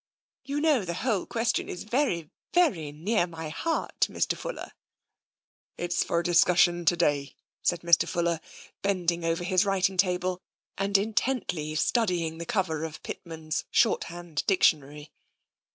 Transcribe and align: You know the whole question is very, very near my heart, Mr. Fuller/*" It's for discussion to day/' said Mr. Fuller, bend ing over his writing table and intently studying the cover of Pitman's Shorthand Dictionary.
You 0.43 0.59
know 0.59 0.83
the 0.83 0.95
whole 1.05 1.27
question 1.27 1.69
is 1.69 1.83
very, 1.83 2.31
very 2.55 2.91
near 2.91 3.27
my 3.27 3.49
heart, 3.49 4.07
Mr. 4.09 4.35
Fuller/*" 4.35 4.71
It's 5.77 6.03
for 6.03 6.23
discussion 6.23 6.85
to 6.85 6.97
day/' 6.97 7.35
said 7.61 7.81
Mr. 7.81 8.07
Fuller, 8.09 8.39
bend 8.81 9.11
ing 9.11 9.23
over 9.23 9.43
his 9.43 9.63
writing 9.63 9.97
table 9.97 10.41
and 10.75 10.97
intently 10.97 11.75
studying 11.75 12.39
the 12.39 12.47
cover 12.47 12.83
of 12.83 13.03
Pitman's 13.03 13.65
Shorthand 13.69 14.43
Dictionary. 14.47 15.11